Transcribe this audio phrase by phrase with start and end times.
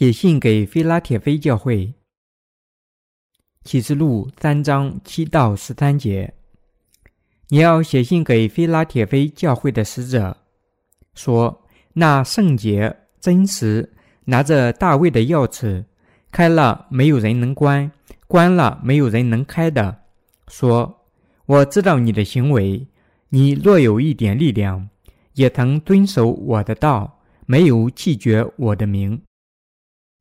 [0.00, 1.92] 写信给菲拉铁菲教会，
[3.64, 6.32] 启示录三章七到十三节。
[7.48, 10.38] 你要写信给菲拉铁菲教会的使者，
[11.12, 13.92] 说：那圣洁、真实，
[14.24, 15.84] 拿着大卫的钥匙，
[16.32, 17.92] 开了没有人能关，
[18.26, 20.04] 关了没有人能开的。
[20.48, 21.04] 说：
[21.44, 22.86] 我知道你的行为，
[23.28, 24.88] 你若有一点力量，
[25.34, 29.20] 也曾遵守我的道，没有弃绝我的名。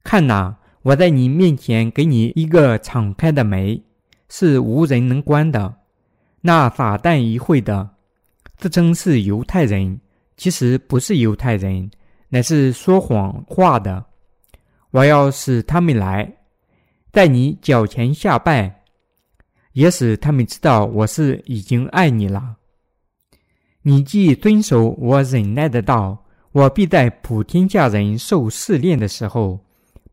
[0.04, 3.82] 看呐，我在你面前给你一个敞开的门，
[4.30, 5.76] 是无人能关的。
[6.42, 7.90] 那撒旦一会的，
[8.58, 10.00] 自称是犹太人，
[10.38, 11.92] 其实不是犹太人，
[12.30, 14.06] 乃是说谎话的。
[14.92, 16.34] 我要使他们来，
[17.12, 18.84] 在你脚前下拜，
[19.74, 22.56] 也使他们知道我是已经爱你了。
[23.82, 29.60] 你既遵守我忍耐的道，我必在普天下人受试炼的时候。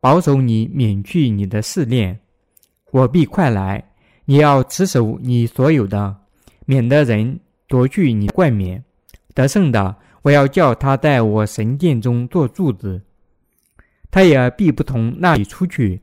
[0.06, 2.16] 保守你免去你的试炼，
[2.92, 3.82] 我必快来。
[4.24, 6.16] 你要持守你所有的，
[6.64, 8.84] 免得人夺去你冠冕。
[9.34, 13.02] 得胜的，我要叫他在我神殿中做柱子，
[14.08, 16.00] 他也必不从那里出去。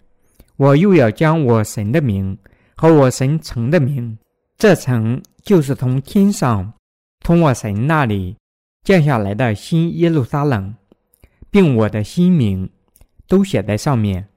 [0.58, 2.38] 我又要将我神的名
[2.76, 4.18] 和我神城的名，
[4.58, 6.74] 这城就是从天上
[7.22, 8.36] 从我神那里
[8.84, 10.76] 降下来的新耶路撒冷，
[11.50, 12.70] 并我的新名。
[13.28, 14.28] 都写在上面。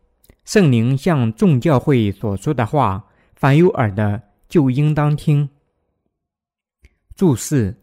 [0.44, 5.48] 圣灵向众教会所说的话，凡有耳的就应当听。
[7.16, 7.76] 注释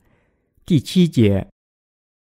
[0.65, 1.47] 第七节：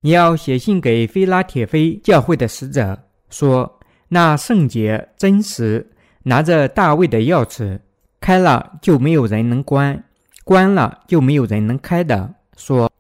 [0.01, 5.91] 你要写信给菲拉铁菲教会的使者，说：那圣洁、真实，
[6.23, 7.81] 拿着大卫的钥匙，
[8.21, 10.05] 开了就没有人能关，
[10.45, 12.35] 关了就没有人能开的。
[12.57, 12.91] 说：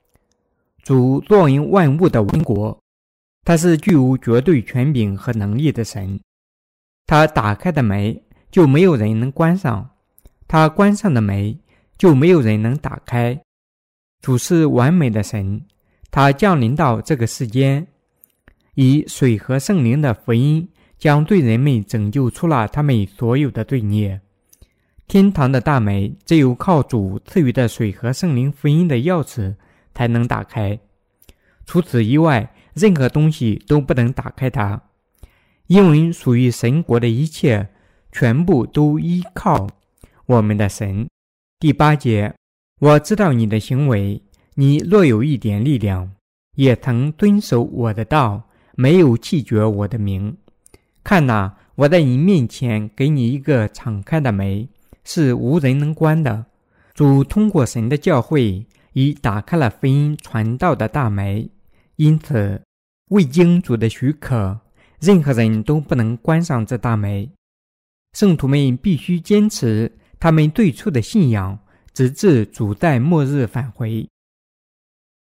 [0.82, 2.79] 主作为万物的王国。
[3.42, 6.20] 他是具有绝对权柄和能力的神，
[7.06, 8.20] 他打开的门
[8.50, 9.90] 就没有人能关上，
[10.46, 11.58] 他关上的门
[11.96, 13.40] 就没有人能打开。
[14.20, 15.64] 主是完美的神，
[16.10, 17.86] 他降临到这个世间，
[18.74, 20.68] 以水和圣灵的福音
[20.98, 24.20] 将罪人们拯救出了他们所有的罪孽。
[25.08, 29.56] 天堂的大门只有靠主赐予的水和圣灵福音的钥匙
[29.94, 30.78] 才能打开，
[31.64, 32.54] 除此以外。
[32.74, 34.82] 任何东西都不能打开它，
[35.66, 37.68] 因为属于神国的一切，
[38.12, 39.68] 全部都依靠
[40.26, 41.08] 我们的神。
[41.58, 42.34] 第八节，
[42.80, 44.22] 我知道你的行为，
[44.54, 46.12] 你若有一点力量，
[46.56, 50.36] 也曾遵守我的道，没有弃绝我的名。
[51.04, 54.68] 看呐，我在你面前给你一个敞开的门，
[55.04, 56.46] 是无人能关的。
[56.94, 61.48] 主通过神的教会，已打开了福音传道的大门。
[62.00, 62.58] 因此，
[63.10, 64.58] 未经主的许可，
[65.00, 67.30] 任何人都不能关上这大门。
[68.14, 71.58] 圣徒们必须坚持他们最初的信仰，
[71.92, 74.08] 直至主在末日返回。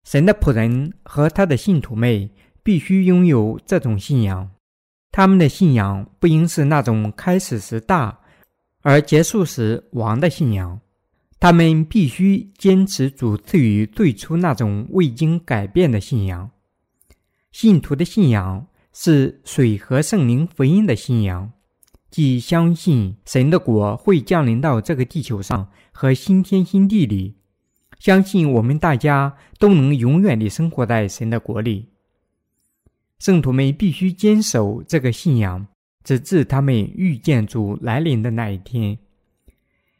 [0.08, 2.30] 神的仆人和他的信徒们
[2.62, 4.50] 必须拥有这种信仰。
[5.12, 8.18] 他们的信仰不应是那种开始时大
[8.80, 10.80] 而结束时亡的信仰。
[11.38, 16.50] 他们必须坚持主赐予最初那种未经改变的信仰。
[17.52, 21.52] 信徒的信仰是水和圣灵福音的信仰，
[22.10, 27.36] 即相信神的国会降临到这个地球上和新天新地里，
[27.98, 31.88] 相信我们大家都能永远地生活在神的国里。
[33.18, 35.66] 圣徒们必须坚守这个信仰，
[36.04, 38.96] 直至他们遇见主来临的那一天。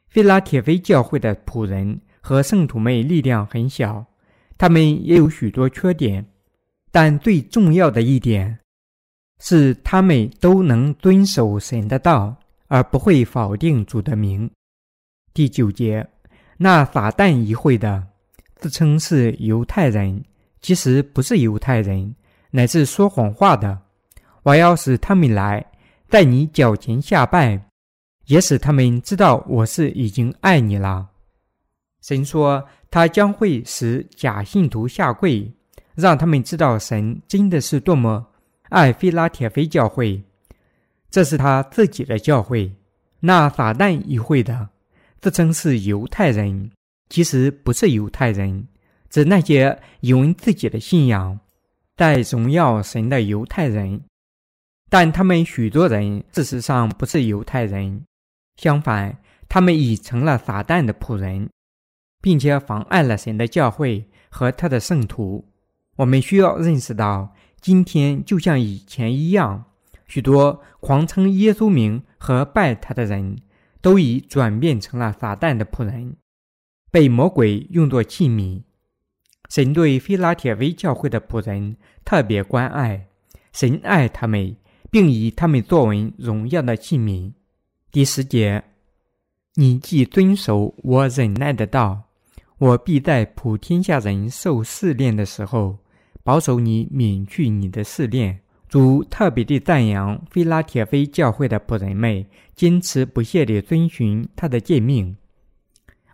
[0.08, 4.06] 菲拉铁菲教会的仆人和圣徒们力量很小，
[4.56, 6.26] 他们也有许多缺点。
[6.90, 8.58] 但最重要的一点
[9.38, 12.36] 是，他们都能遵守神的道，
[12.66, 14.50] 而不会否定主的名。
[15.32, 16.06] 第九节，
[16.58, 18.06] 那撒旦一会的，
[18.56, 20.24] 自称是犹太人，
[20.60, 22.14] 其实不是犹太人，
[22.50, 23.80] 乃是说谎话的。
[24.42, 25.64] 我要使他们来，
[26.08, 27.66] 在你脚前下拜，
[28.26, 31.08] 也使他们知道我是已经爱你了。
[32.02, 35.50] 神说，他将会使假信徒下跪。
[36.00, 38.26] 让他们知道神真的是多么
[38.70, 40.22] 爱菲拉铁菲教会，
[41.10, 42.72] 这是他自己的教会。
[43.20, 44.70] 那撒旦一会的，
[45.20, 46.70] 自称是犹太人，
[47.10, 48.66] 其实不是犹太人，
[49.10, 51.38] 指那些以为自己的信仰
[51.96, 54.00] 在荣耀神的犹太人。
[54.88, 58.02] 但他们许多人事实上不是犹太人，
[58.56, 59.18] 相反，
[59.48, 61.50] 他们已成了撒旦的仆人，
[62.22, 65.44] 并且妨碍了神的教会和他的圣徒。
[66.00, 69.66] 我们需要认识到，今天就像以前一样，
[70.06, 73.36] 许多狂称耶稣名和拜他的人，
[73.82, 76.16] 都已转变成了撒旦的仆人，
[76.90, 78.62] 被魔鬼用作器皿。
[79.50, 83.08] 神对菲拉铁威教会的仆人特别关爱，
[83.52, 84.56] 神爱他们，
[84.90, 87.30] 并以他们作为荣耀的器皿。
[87.92, 88.64] 第十节，
[89.56, 92.04] 你既遵守我忍耐的道，
[92.56, 95.76] 我必在普天下人受试炼的时候，
[96.22, 98.40] 保守你免去你的试炼。
[98.68, 102.24] 主特别地赞扬菲拉铁菲教会的仆人们
[102.54, 105.16] 坚持不懈地遵循他的诫命。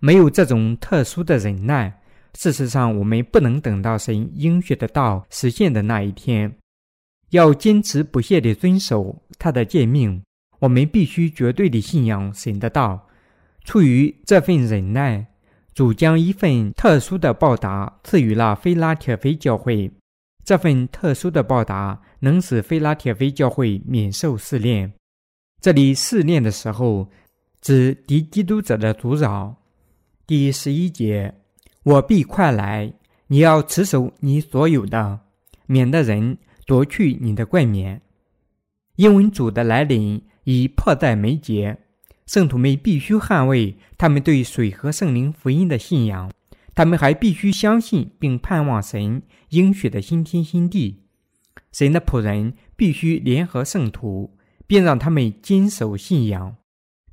[0.01, 2.01] 没有这种特殊的忍耐。
[2.33, 6.55] 事实上，我们不能等到神应许的道实现的那一天，
[7.31, 10.23] 要坚持不懈地遵守他的诫命。
[10.59, 13.07] 我们必须绝对地信仰神的道。
[13.65, 15.27] 出于这份忍耐，
[15.77, 19.93] 主将一份特殊的报答赐予了菲拉铁菲教会。
[20.43, 24.91] 这份特殊的报答能使菲拉铁菲教会免受试炼。
[25.61, 27.11] 这里试炼的时候，
[27.61, 29.55] 指敌基督者的阻扰。
[30.27, 31.35] 第十一节。
[31.83, 32.91] 我必快来，
[33.27, 35.21] 你要持守你所有的，
[35.67, 38.01] 免得人夺去你的冠冕。
[38.97, 41.79] 因为主的来临已迫在眉睫，
[42.27, 46.31] 圣徒们必须捍卫他们对水和圣灵福音的信仰。
[46.75, 51.05] 他们还必须相信并盼望神应许的新天新地。
[51.73, 54.37] 神的仆人必须联合圣徒，
[54.67, 56.57] 并让他们坚守信仰，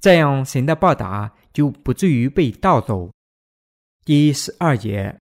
[0.01, 3.11] 这样神的报答就不至于被盗走。
[4.03, 5.17] 第十二节，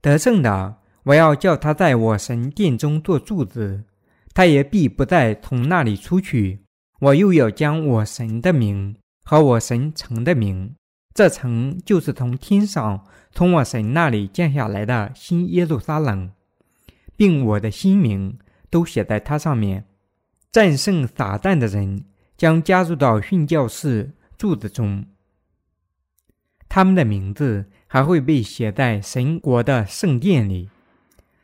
[0.00, 3.84] 得胜的，我要叫他在我神殿中做柱子，
[4.34, 6.60] 他也必不再从那里出去。
[6.98, 8.96] 我又要将我神的名
[9.28, 10.76] 和我神城的名，
[11.12, 16.30] 这城就是从天上从我神那里降下来的新耶路撒冷，
[17.16, 18.38] 并我的新名
[18.70, 19.84] 都写在它上面。
[20.52, 22.04] 战胜撒旦的人
[22.36, 25.04] 将加入到训教士柱子中，
[26.68, 27.66] 他们的名字。
[27.88, 30.68] 还会被写在神国的圣殿里，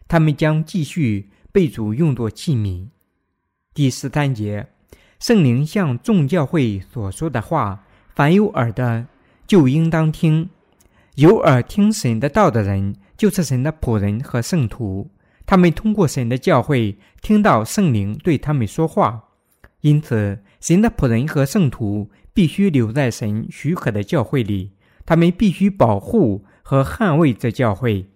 [0.09, 2.89] 他们将继续被主用作器皿。
[3.73, 4.72] 第十三节，
[5.23, 9.07] 圣灵向众教会所说的话，凡有耳的
[9.47, 10.51] 就应当听。
[11.15, 15.13] 有耳听神的道的人，就是神的仆人和圣徒。
[15.47, 19.29] 他们通过神的教会听到圣灵对他们说话，
[19.83, 24.73] 因此神的仆人和圣徒必须留在神许可的教会里。
[25.07, 28.09] 他们必须保护和捍卫这教会，